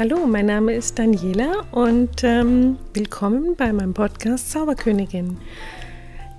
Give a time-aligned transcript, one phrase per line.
[0.00, 5.36] Hallo, mein Name ist Daniela und ähm, willkommen bei meinem Podcast Zauberkönigin.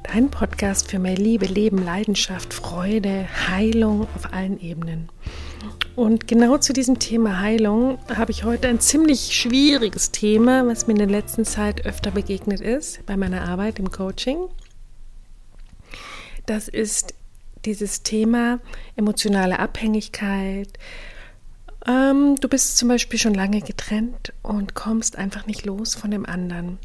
[0.01, 5.09] Dein Podcast für mehr Liebe, Leben, Leidenschaft, Freude, Heilung auf allen Ebenen.
[5.95, 10.93] Und genau zu diesem Thema Heilung habe ich heute ein ziemlich schwieriges Thema, was mir
[10.93, 14.39] in der letzten Zeit öfter begegnet ist bei meiner Arbeit im Coaching.
[16.47, 17.13] Das ist
[17.65, 18.59] dieses Thema
[18.95, 20.79] emotionale Abhängigkeit,
[21.87, 26.25] ähm, du bist zum Beispiel schon lange getrennt und kommst einfach nicht los von dem
[26.25, 26.77] anderen.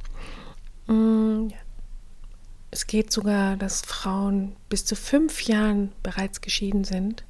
[0.87, 1.49] Mm,
[2.71, 7.25] es geht sogar, dass Frauen bis zu fünf Jahren bereits geschieden sind,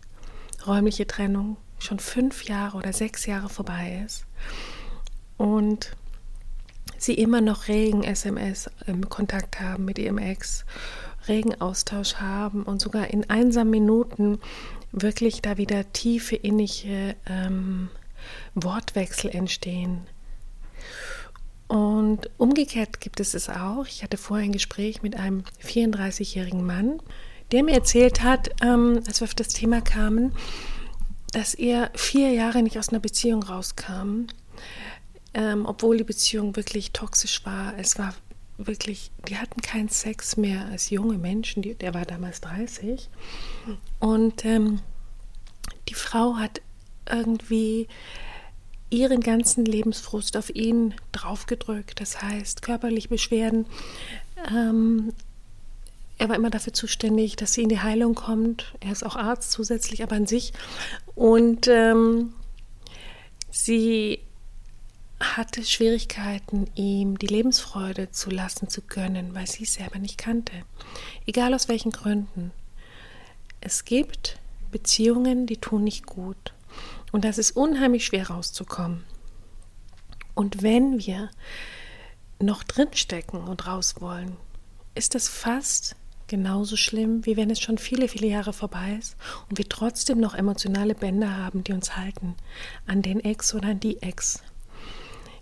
[0.66, 4.24] räumliche Trennung schon fünf Jahre oder sechs Jahre vorbei ist.
[5.36, 5.94] Und
[6.98, 10.64] sie immer noch regen SMS im Kontakt haben mit ihrem Ex,
[11.28, 14.38] regen Austausch haben und sogar in einsamen Minuten
[14.92, 17.90] wirklich da wieder tiefe innige ähm,
[18.54, 20.06] Wortwechsel entstehen.
[21.68, 23.86] Und umgekehrt gibt es es auch.
[23.86, 27.00] Ich hatte vorher ein Gespräch mit einem 34-jährigen Mann,
[27.50, 30.32] der mir erzählt hat, ähm, als wir auf das Thema kamen,
[31.32, 34.26] dass er vier Jahre nicht aus einer Beziehung rauskam,
[35.34, 37.74] ähm, obwohl die Beziehung wirklich toxisch war.
[37.78, 38.14] Es war
[38.58, 43.08] wirklich, die hatten keinen Sex mehr als junge Menschen, die, der war damals 30.
[44.00, 44.80] Und ähm,
[45.88, 46.60] die Frau hat
[47.10, 47.88] irgendwie
[48.90, 52.00] ihren ganzen Lebensfrust auf ihn draufgedrückt.
[52.00, 53.66] Das heißt, körperliche Beschwerden.
[54.50, 55.12] Ähm,
[56.18, 58.74] er war immer dafür zuständig, dass sie in die Heilung kommt.
[58.80, 60.52] Er ist auch Arzt zusätzlich, aber an sich.
[61.14, 62.32] Und ähm,
[63.50, 64.20] sie
[65.20, 70.52] hatte Schwierigkeiten, ihm die Lebensfreude zu lassen zu können, weil sie es selber nicht kannte.
[71.26, 72.52] Egal aus welchen Gründen.
[73.60, 74.38] Es gibt
[74.70, 76.52] Beziehungen, die tun nicht gut.
[77.12, 79.04] Und das ist unheimlich schwer rauszukommen.
[80.34, 81.30] Und wenn wir
[82.38, 84.36] noch drinstecken und raus wollen,
[84.94, 89.16] ist das fast genauso schlimm, wie wenn es schon viele, viele Jahre vorbei ist
[89.48, 92.34] und wir trotzdem noch emotionale Bänder haben, die uns halten
[92.86, 94.42] an den Ex oder an die Ex.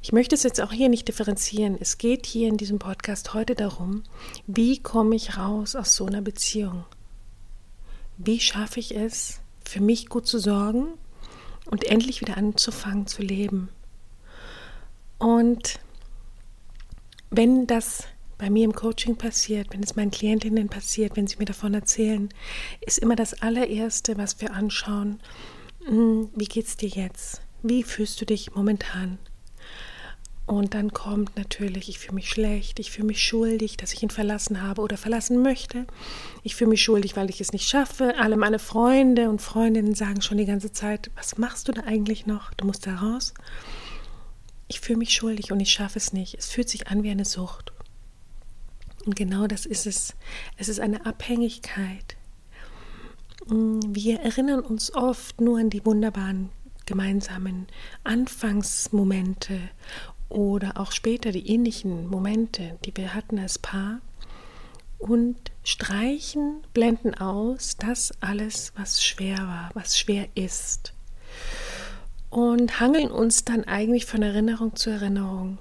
[0.04, 1.78] Ich möchte es jetzt auch hier nicht differenzieren.
[1.80, 4.02] Es geht hier in diesem Podcast heute darum,
[4.46, 6.84] wie komme ich raus aus so einer Beziehung?
[8.18, 10.88] Wie schaffe ich es, für mich gut zu sorgen
[11.70, 13.70] und endlich wieder anzufangen zu leben?
[15.16, 15.80] Und
[17.30, 18.04] wenn das
[18.36, 22.28] bei mir im Coaching passiert, wenn es meinen Klientinnen passiert, wenn sie mir davon erzählen,
[22.82, 25.20] ist immer das allererste, was wir anschauen,
[25.86, 27.40] hm, wie geht's dir jetzt?
[27.62, 29.18] Wie fühlst du dich momentan?
[30.46, 34.10] Und dann kommt natürlich, ich fühle mich schlecht, ich fühle mich schuldig, dass ich ihn
[34.10, 35.86] verlassen habe oder verlassen möchte.
[36.42, 38.14] Ich fühle mich schuldig, weil ich es nicht schaffe.
[38.18, 42.26] Alle meine Freunde und Freundinnen sagen schon die ganze Zeit, was machst du da eigentlich
[42.26, 42.52] noch?
[42.54, 43.32] Du musst da raus.
[44.68, 46.34] Ich fühle mich schuldig und ich schaffe es nicht.
[46.34, 47.72] Es fühlt sich an wie eine Sucht.
[49.06, 50.14] Und genau das ist es.
[50.58, 52.16] Es ist eine Abhängigkeit.
[53.46, 56.50] Wir erinnern uns oft nur an die wunderbaren
[56.86, 57.66] gemeinsamen
[58.04, 59.58] Anfangsmomente
[60.28, 64.00] oder auch später die ähnlichen Momente, die wir hatten als Paar
[64.98, 70.94] und streichen, blenden aus das alles, was schwer war, was schwer ist
[72.34, 75.58] und hangeln uns dann eigentlich von Erinnerung zu Erinnerung.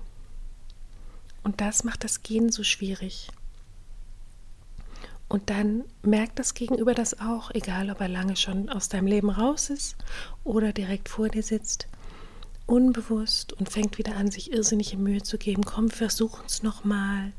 [1.43, 3.29] Und das macht das Gehen so schwierig.
[5.27, 9.29] Und dann merkt das Gegenüber das auch, egal ob er lange schon aus deinem Leben
[9.29, 9.97] raus ist
[10.43, 11.87] oder direkt vor dir sitzt
[12.65, 15.63] unbewusst und fängt wieder an, sich irrsinnige Mühe zu geben.
[15.63, 17.33] Komm, versuchen es nochmal.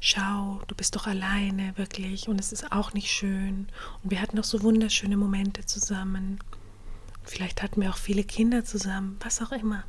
[0.00, 2.28] Schau, du bist doch alleine, wirklich.
[2.28, 3.68] Und es ist auch nicht schön.
[4.02, 6.38] Und wir hatten noch so wunderschöne Momente zusammen.
[7.22, 9.84] Vielleicht hatten wir auch viele Kinder zusammen, was auch immer.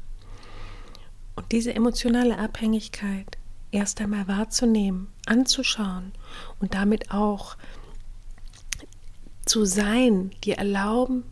[1.36, 3.38] Und diese emotionale Abhängigkeit
[3.72, 6.12] erst einmal wahrzunehmen, anzuschauen
[6.60, 7.56] und damit auch
[9.46, 11.24] zu sein, dir erlauben,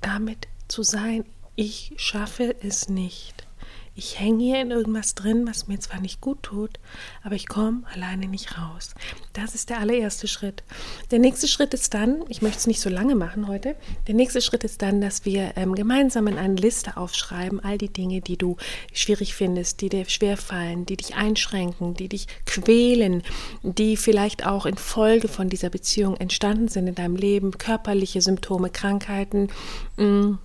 [0.00, 1.24] damit zu sein,
[1.58, 3.48] ich schaffe es nicht.
[3.96, 6.78] Ich hänge hier in irgendwas drin, was mir zwar nicht gut tut,
[7.24, 8.94] aber ich komme alleine nicht raus.
[9.32, 10.62] Das ist der allererste Schritt.
[11.10, 13.74] Der nächste Schritt ist dann, ich möchte es nicht so lange machen heute,
[14.06, 17.92] der nächste Schritt ist dann, dass wir ähm, gemeinsam in eine Liste aufschreiben, all die
[17.92, 18.56] Dinge, die du
[18.92, 23.24] schwierig findest, die dir schwerfallen, die dich einschränken, die dich quälen,
[23.64, 28.70] die vielleicht auch in Folge von dieser Beziehung entstanden sind in deinem Leben, körperliche Symptome,
[28.70, 29.48] Krankheiten,
[29.96, 30.38] mh, mm,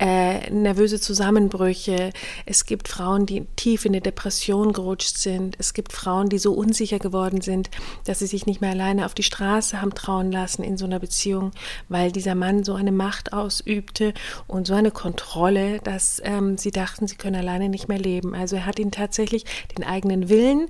[0.00, 2.12] äh, nervöse Zusammenbrüche.
[2.46, 5.56] Es gibt Frauen, die tief in eine Depression gerutscht sind.
[5.58, 7.70] Es gibt Frauen, die so unsicher geworden sind,
[8.06, 11.00] dass sie sich nicht mehr alleine auf die Straße haben trauen lassen in so einer
[11.00, 11.50] Beziehung,
[11.90, 14.14] weil dieser Mann so eine Macht ausübte
[14.46, 18.34] und so eine Kontrolle, dass ähm, sie dachten, sie können alleine nicht mehr leben.
[18.34, 19.44] Also er hat ihnen tatsächlich
[19.76, 20.68] den eigenen Willen,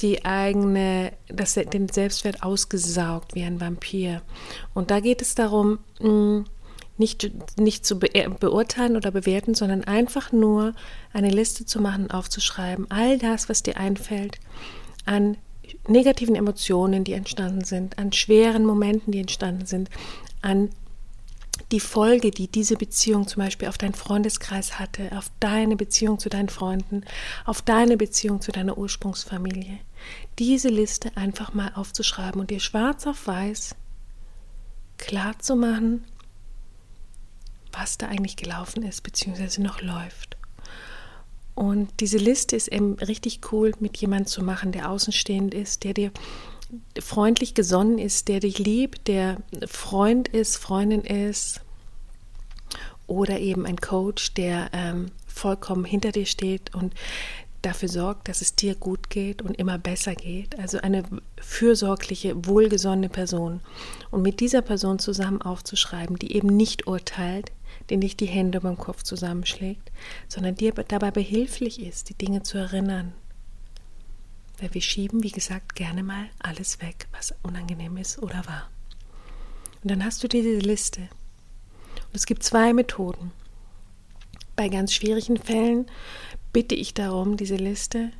[0.00, 4.22] die eigene, das, den Selbstwert ausgesaugt wie ein Vampir.
[4.72, 6.44] Und da geht es darum, mh, mm,
[6.98, 8.08] nicht, nicht zu be
[8.40, 10.74] beurteilen oder bewerten, sondern einfach nur
[11.12, 14.38] eine Liste zu machen, aufzuschreiben, all das, was dir einfällt,
[15.04, 15.36] an
[15.86, 19.90] negativen Emotionen, die entstanden sind, an schweren Momenten, die entstanden sind,
[20.42, 20.70] an
[21.72, 26.28] die Folge, die diese Beziehung zum Beispiel auf deinen Freundeskreis hatte, auf deine Beziehung zu
[26.28, 27.02] deinen Freunden,
[27.44, 29.78] auf deine Beziehung zu deiner Ursprungsfamilie.
[30.38, 33.74] Diese Liste einfach mal aufzuschreiben und dir schwarz auf weiß
[34.98, 36.04] klar zu machen,
[37.78, 40.36] was da eigentlich gelaufen ist, beziehungsweise noch läuft.
[41.54, 45.94] Und diese Liste ist eben richtig cool, mit jemandem zu machen, der außenstehend ist, der
[45.94, 46.12] dir
[47.00, 51.60] freundlich gesonnen ist, der dich liebt, der Freund ist, Freundin ist
[53.06, 56.94] oder eben ein Coach, der ähm, vollkommen hinter dir steht und
[57.62, 60.58] dafür sorgt, dass es dir gut geht und immer besser geht.
[60.58, 61.02] Also eine
[61.40, 63.60] fürsorgliche, wohlgesonnene Person.
[64.10, 67.50] Und mit dieser Person zusammen aufzuschreiben, die eben nicht urteilt,
[67.90, 69.90] die nicht die Hände beim Kopf zusammenschlägt,
[70.28, 73.14] sondern dir dabei behilflich ist, die Dinge zu erinnern.
[74.60, 78.68] Weil wir schieben, wie gesagt, gerne mal alles weg, was unangenehm ist oder war.
[79.82, 81.00] Und dann hast du diese Liste.
[81.00, 83.30] Und es gibt zwei Methoden.
[84.56, 85.86] Bei ganz schwierigen Fällen
[86.52, 88.10] bitte ich darum, diese Liste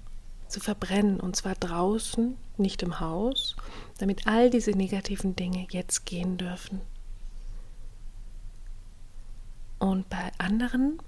[0.46, 3.56] zu verbrennen, und zwar draußen, nicht im Haus,
[3.98, 6.80] damit all diese negativen Dinge jetzt gehen dürfen.
[9.78, 10.98] Und bei anderen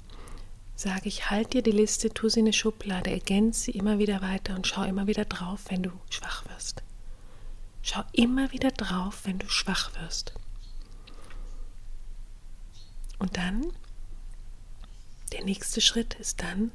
[0.76, 4.22] sage ich, halt dir die Liste, tu sie in eine Schublade, ergänze sie immer wieder
[4.22, 6.82] weiter und schau immer wieder drauf, wenn du schwach wirst.
[7.82, 10.32] Schau immer wieder drauf, wenn du schwach wirst.
[13.18, 13.66] Und dann,
[15.32, 16.72] der nächste Schritt ist dann,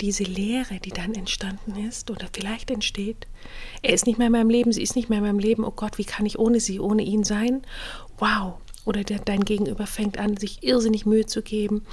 [0.00, 3.26] diese Leere, die dann entstanden ist oder vielleicht entsteht,
[3.82, 5.72] er ist nicht mehr in meinem Leben, sie ist nicht mehr in meinem Leben, oh
[5.72, 7.62] Gott, wie kann ich ohne sie, ohne ihn sein?
[8.18, 11.84] Wow, oder der, dein Gegenüber fängt an, sich irrsinnig Mühe zu geben.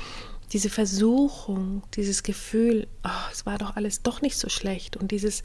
[0.53, 5.43] Diese Versuchung, dieses Gefühl, oh, es war doch alles doch nicht so schlecht und dieses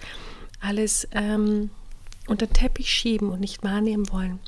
[0.60, 1.70] alles ähm,
[2.28, 4.38] unter den Teppich schieben und nicht wahrnehmen wollen.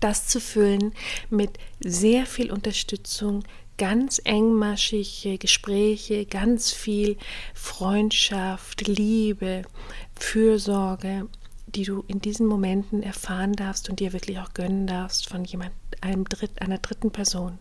[0.00, 0.94] Das zu füllen
[1.28, 3.44] mit sehr viel Unterstützung,
[3.76, 7.18] ganz engmaschige Gespräche, ganz viel
[7.52, 9.64] Freundschaft, Liebe,
[10.18, 11.28] Fürsorge,
[11.74, 15.72] die du in diesen Momenten erfahren darfst und dir wirklich auch gönnen darfst von jemand,
[16.00, 17.58] einem Dritt, einer dritten Person.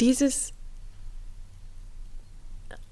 [0.00, 0.52] Dieses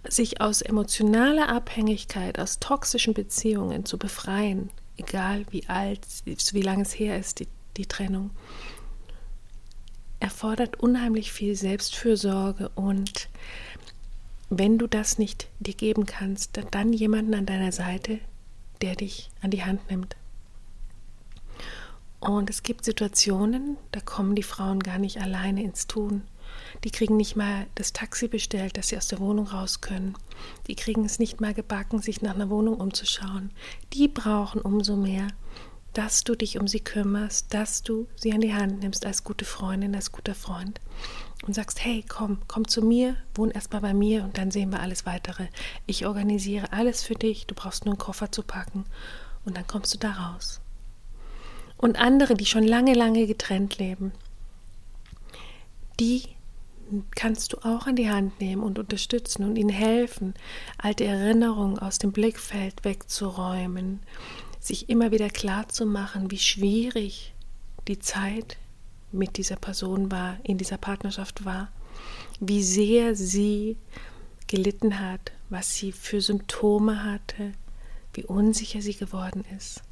[0.09, 6.99] sich aus emotionaler Abhängigkeit, aus toxischen Beziehungen zu befreien, egal wie alt, wie lange es
[6.99, 8.31] her ist, die, die Trennung,
[10.21, 13.29] erfordert unheimlich viel Selbstfürsorge und
[14.51, 18.19] wenn du das nicht dir geben kannst, dann jemanden an deiner Seite,
[18.83, 20.17] der dich an die Hand nimmt.
[22.21, 26.23] Und es gibt Situationen, da kommen die Frauen gar nicht alleine ins Tun.
[26.85, 30.15] Die kriegen nicht mal das Taxi bestellt, dass sie aus der Wohnung raus können.
[30.67, 33.51] Die kriegen es nicht mal gebacken, sich nach einer Wohnung umzuschauen.
[33.93, 35.29] Die brauchen umso mehr,
[35.93, 39.45] dass du dich um sie kümmerst, dass du sie an die Hand nimmst als gute
[39.45, 40.81] Freundin, als guter Freund
[41.47, 44.81] und sagst, hey, komm, komm zu mir, wohn erstmal bei mir und dann sehen wir
[44.81, 45.47] alles weitere.
[45.87, 48.85] Ich organisiere alles für dich, du brauchst nur einen Koffer zu packen
[49.45, 50.61] und dann kommst du da raus.
[51.77, 54.13] Und andere, die schon lange, lange getrennt leben,
[56.01, 56.23] die
[57.15, 60.35] kannst du auch an die Hand nehmen und unterstützen und ihnen helfen,
[60.79, 64.01] alte Erinnerungen aus dem Blickfeld wegzuräumen,
[64.59, 67.35] sich immer wieder klar zu machen, wie schwierig
[67.87, 68.57] die Zeit
[69.13, 71.71] mit dieser Person war, in dieser Partnerschaft war,
[72.41, 73.77] wie sehr sie
[74.47, 77.53] gelitten hat, was sie für Symptome hatte,
[78.15, 79.83] wie unsicher sie geworden ist.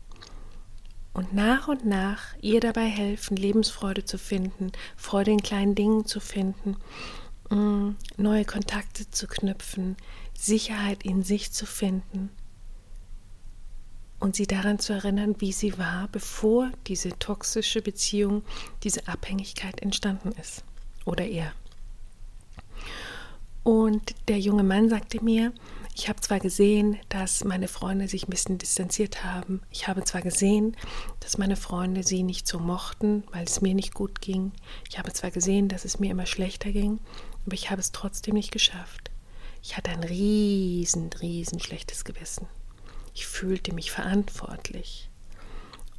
[1.13, 6.21] Und nach und nach ihr dabei helfen, Lebensfreude zu finden, Freude in kleinen Dingen zu
[6.21, 6.77] finden,
[7.49, 9.97] mm, neue Kontakte zu knüpfen,
[10.35, 12.31] Sicherheit in sich zu finden
[14.19, 18.43] und sie daran zu erinnern, wie sie war, bevor diese toxische Beziehung,
[18.83, 20.65] diese Abhängigkeit entstanden ist
[21.05, 21.53] oder er.
[23.63, 25.53] Und der junge Mann sagte mir,
[25.97, 29.63] ich habe zwar gesehen, dass meine Freunde sich ein bisschen distanziert haben.
[29.71, 30.77] Ich habe zwar gesehen,
[31.21, 34.53] dass meine Freunde sie nicht so mochten, weil es mir nicht gut ging.
[34.91, 37.01] Ich habe zwar gesehen, dass es mir immer schlechter ging,
[37.47, 39.11] aber ich habe es trotzdem nicht geschafft.
[39.63, 42.47] Ich hatte ein riesen, riesen schlechtes Gewissen.
[43.17, 45.11] Ich fühlte mich verantwortlich.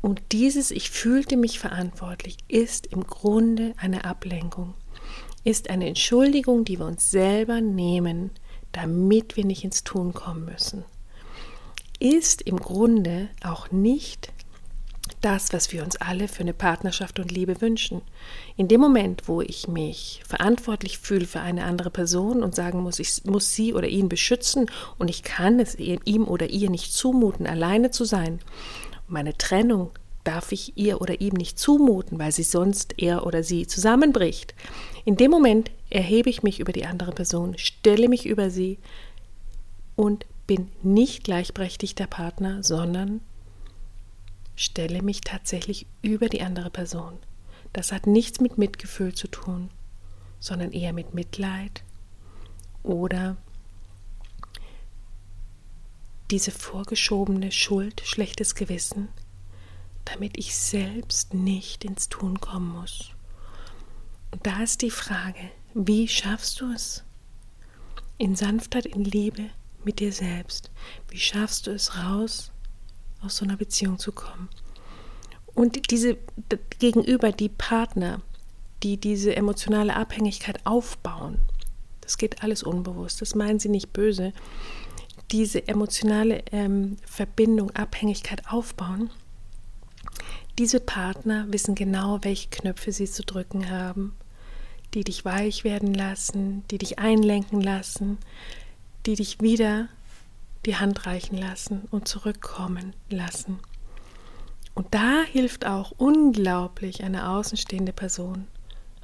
[0.02, 4.76] Und dieses Ich fühlte mich verantwortlich ist im Grunde eine Ablenkung
[5.48, 8.32] ist eine Entschuldigung, die wir uns selber nehmen,
[8.74, 10.84] damit wir nicht ins Tun kommen müssen.
[12.00, 14.34] Ist im Grunde auch nicht
[15.22, 18.02] das, was wir uns alle für eine Partnerschaft und Liebe wünschen.
[18.56, 23.00] In dem Moment, wo ich mich verantwortlich fühle für eine andere Person und sagen muss,
[23.00, 27.48] ich muss sie oder ihn beschützen und ich kann es ihm oder ihr nicht zumuten,
[27.48, 28.40] alleine zu sein,
[29.08, 29.92] meine Trennung
[30.24, 34.54] darf ich ihr oder ihm nicht zumuten, weil sie sonst er oder sie zusammenbricht.
[35.06, 38.78] In dem Moment erhebe ich mich über die andere Person, stelle mich über sie
[39.96, 43.22] und bin nicht gleichberechtigter Partner, sondern
[44.58, 47.18] stelle mich tatsächlich über die andere Person.
[47.72, 49.70] Das hat nichts mit Mitgefühl zu tun,
[50.40, 51.84] sondern eher mit Mitleid
[52.84, 53.38] oder
[56.32, 59.08] diese vorgeschobene Schuld, schlechtes Gewissen,
[60.06, 63.12] damit ich selbst nicht ins Tun kommen muss.
[64.32, 67.04] Und da ist die Frage, wie schaffst du es?
[68.18, 69.50] In Sanftheit, in Liebe
[69.84, 70.72] mit dir selbst.
[71.10, 72.52] Wie schaffst du es raus,
[73.22, 74.50] aus so einer Beziehung zu kommen?
[75.54, 76.18] Und diese
[76.80, 78.22] gegenüber die Partner,
[78.84, 81.40] die diese emotionale Abhängigkeit aufbauen,
[82.02, 84.34] das geht alles unbewusst, das meinen sie nicht böse,
[85.32, 89.10] diese emotionale ähm, Verbindung, Abhängigkeit aufbauen,
[90.58, 94.16] diese Partner wissen genau, welche Knöpfe sie zu drücken haben,
[94.94, 98.18] die dich weich werden lassen, die dich einlenken lassen,
[99.06, 99.90] die dich wieder
[100.66, 103.60] die Hand reichen lassen und zurückkommen lassen.
[104.74, 108.48] Und da hilft auch unglaublich eine außenstehende Person,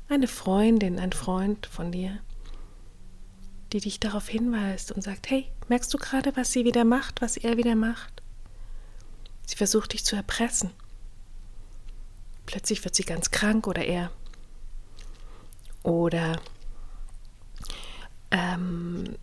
[0.08, 2.20] eine Freundin, ein Freund von dir,
[3.72, 7.38] die dich darauf hinweist und sagt, hey, merkst du gerade, was sie wieder macht, was
[7.38, 8.22] er wieder macht?
[9.46, 10.72] Sie versucht dich zu erpressen.
[12.46, 14.12] Plötzlich wird sie ganz krank oder er.
[15.82, 16.40] Oder
[18.32, 19.16] ähm,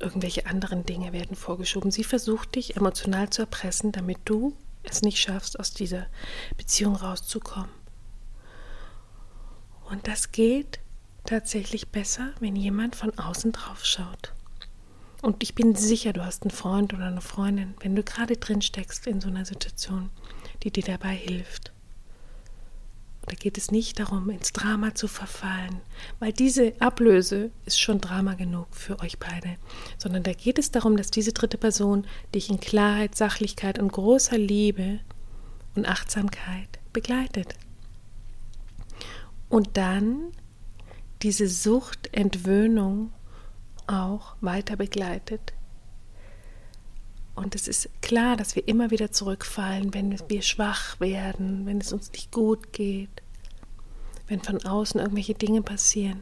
[0.00, 1.90] irgendwelche anderen Dinge werden vorgeschoben.
[1.90, 6.06] Sie versucht dich emotional zu erpressen, damit du es nicht schaffst, aus dieser
[6.56, 7.70] Beziehung rauszukommen.
[9.90, 10.80] Und das geht
[11.24, 14.32] tatsächlich besser, wenn jemand von außen drauf schaut.
[15.20, 18.62] Und ich bin sicher, du hast einen Freund oder eine Freundin, wenn du gerade drin
[18.62, 20.10] steckst in so einer Situation,
[20.62, 21.72] die dir dabei hilft.
[23.28, 25.80] Da geht es nicht darum, ins Drama zu verfallen,
[26.18, 29.56] weil diese Ablöse ist schon Drama genug für euch beide,
[29.98, 34.38] sondern da geht es darum, dass diese dritte Person dich in Klarheit, Sachlichkeit und großer
[34.38, 35.00] Liebe
[35.74, 37.54] und Achtsamkeit begleitet.
[39.50, 40.32] Und dann
[41.22, 43.12] diese Suchtentwöhnung
[43.86, 45.52] auch weiter begleitet.
[47.38, 51.92] Und es ist klar, dass wir immer wieder zurückfallen, wenn wir schwach werden, wenn es
[51.92, 53.22] uns nicht gut geht,
[54.26, 56.20] wenn von außen irgendwelche Dinge passieren.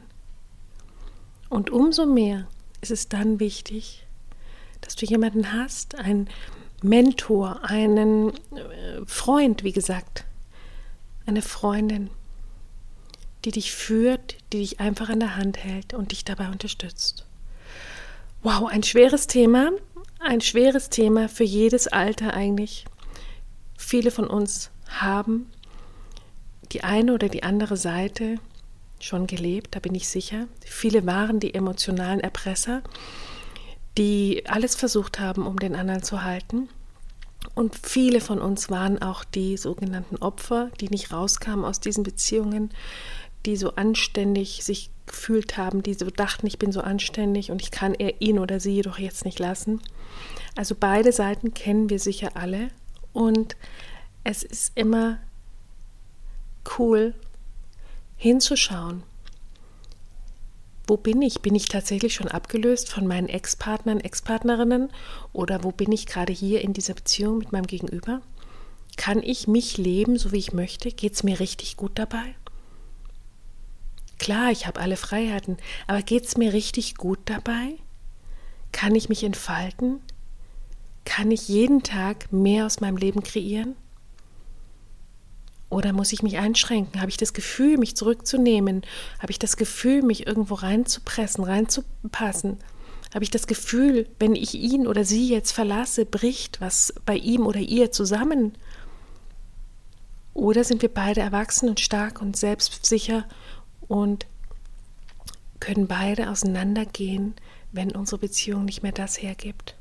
[1.48, 2.46] Und umso mehr
[2.82, 4.06] ist es dann wichtig,
[4.82, 6.28] dass du jemanden hast, einen
[6.82, 10.26] Mentor, einen äh, Freund, wie gesagt,
[11.24, 12.10] eine Freundin,
[13.46, 17.24] die dich führt, die dich einfach an der Hand hält und dich dabei unterstützt.
[18.42, 19.70] Wow, ein schweres Thema,
[20.18, 22.84] ein schweres Thema für jedes Alter eigentlich.
[23.76, 25.50] Viele von uns haben
[26.72, 28.36] die eine oder die andere Seite
[28.98, 30.48] schon gelebt, da bin ich sicher.
[30.64, 32.82] Viele waren die emotionalen Erpresser,
[33.98, 36.68] die alles versucht haben, um den anderen zu halten.
[37.54, 42.70] Und viele von uns waren auch die sogenannten Opfer, die nicht rauskamen aus diesen Beziehungen,
[43.44, 47.70] die so anständig sich gefühlt haben, die so dachten, ich bin so anständig und ich
[47.70, 49.80] kann er ihn oder sie doch jetzt nicht lassen.
[50.54, 52.68] Also beide Seiten kennen wir sicher alle
[53.12, 53.56] und
[54.24, 55.18] es ist immer
[56.78, 57.14] cool
[58.16, 59.02] hinzuschauen.
[60.86, 61.40] Wo bin ich?
[61.40, 64.90] Bin ich tatsächlich schon abgelöst von meinen Ex-Partnern, Ex-Partnerinnen
[65.32, 68.22] oder wo bin ich gerade hier in dieser Beziehung mit meinem Gegenüber?
[68.96, 70.90] Kann ich mich leben, so wie ich möchte?
[70.90, 72.34] Geht es mir richtig gut dabei?
[74.18, 77.74] Klar, ich habe alle Freiheiten, aber geht es mir richtig gut dabei?
[78.72, 80.00] Kann ich mich entfalten?
[81.04, 83.76] Kann ich jeden Tag mehr aus meinem Leben kreieren?
[85.68, 87.00] Oder muss ich mich einschränken?
[87.00, 88.82] Habe ich das Gefühl, mich zurückzunehmen?
[89.18, 92.58] Habe ich das Gefühl, mich irgendwo reinzupressen, reinzupassen?
[93.12, 97.46] Habe ich das Gefühl, wenn ich ihn oder sie jetzt verlasse, bricht was bei ihm
[97.46, 98.52] oder ihr zusammen?
[100.34, 103.24] Oder sind wir beide erwachsen und stark und selbstsicher
[103.88, 104.26] und
[105.60, 107.34] können beide auseinandergehen,
[107.76, 109.76] wenn unsere Beziehung nicht mehr das hergibt,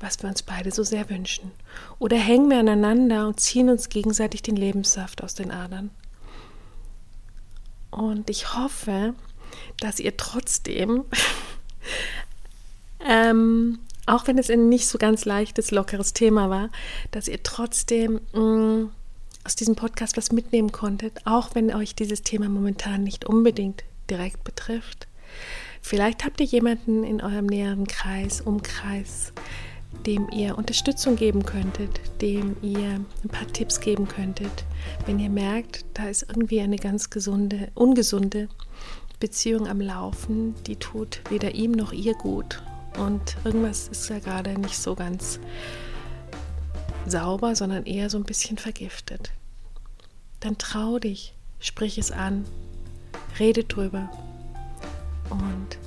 [0.00, 1.50] was wir uns beide so sehr wünschen?
[1.98, 5.90] Oder hängen wir aneinander und ziehen uns gegenseitig den Lebenssaft aus den Adern?
[7.90, 9.14] Und ich hoffe,
[9.78, 11.04] dass ihr trotzdem
[13.04, 16.70] Ähm, auch wenn es ein nicht so ganz leichtes, lockeres Thema war,
[17.10, 18.90] dass ihr trotzdem mh, mm,
[19.44, 24.42] aus diesem Podcast was mitnehmen konntet, auch wenn euch dieses Thema momentan nicht unbedingt direkt
[24.42, 25.06] betrifft.
[25.86, 29.34] Vielleicht habt ihr jemanden in eurem näheren Kreis, Umkreis,
[30.06, 34.64] dem ihr Unterstützung geben könntet, dem ihr ein paar Tipps geben könntet,
[35.04, 38.48] wenn ihr merkt, da ist irgendwie eine ganz gesunde, ungesunde
[39.20, 42.62] Beziehung am Laufen, die tut weder ihm noch ihr gut.
[42.96, 45.38] Und irgendwas ist ja gerade nicht so ganz
[47.06, 49.32] sauber, sondern eher so ein bisschen vergiftet.
[50.40, 52.46] Dann trau dich, sprich es an,
[53.38, 54.08] rede drüber
[55.40, 55.78] und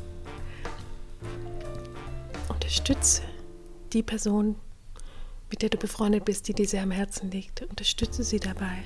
[2.50, 3.22] unterstütze
[3.94, 4.56] die Person,
[5.50, 7.62] mit der du befreundet bist, die dir sehr am Herzen liegt.
[7.64, 8.84] Unterstütze sie dabei,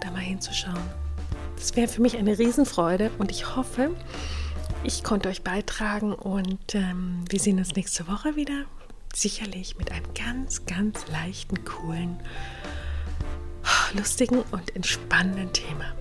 [0.00, 0.82] da mal hinzuschauen.
[1.56, 3.90] Das wäre für mich eine Riesenfreude und ich hoffe,
[4.84, 8.64] ich konnte euch beitragen und ähm, wir sehen uns nächste Woche wieder.
[9.14, 12.20] Sicherlich mit einem ganz, ganz leichten, coolen,
[13.94, 15.97] lustigen und entspannenden Thema.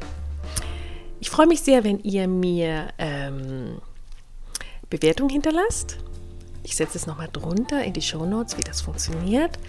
[1.28, 3.82] Ich freue mich sehr, wenn ihr mir ähm,
[4.90, 5.98] Bewertung hinterlasst.
[6.64, 9.60] Ich setze es nochmal drunter in die Show Notes, wie das funktioniert.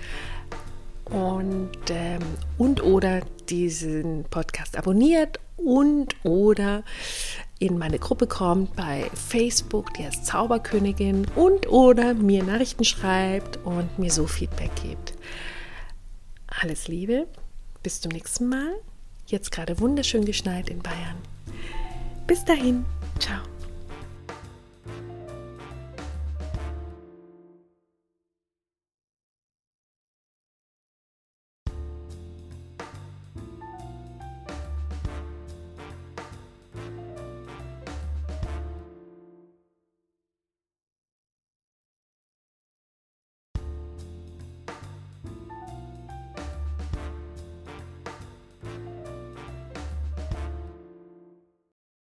[1.06, 2.22] Und, ähm,
[2.58, 6.84] und oder diesen Podcast abonniert und oder
[7.58, 13.98] in meine Gruppe kommt bei Facebook, die heißt Zauberkönigin und oder mir Nachrichten schreibt und
[13.98, 15.14] mir so Feedback gibt.
[16.62, 17.26] Alles Liebe,
[17.82, 18.76] bis zum nächsten Mal.
[19.26, 21.16] Jetzt gerade wunderschön geschneit in Bayern.
[22.28, 22.84] Bis dahin,
[23.18, 23.40] ciao.